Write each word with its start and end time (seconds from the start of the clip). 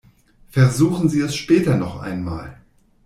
Versuchen 0.49 1.09
Sie 1.09 1.19
es 1.21 1.35
später 1.35 1.77
noch 1.77 1.99
einmal! 2.01 2.59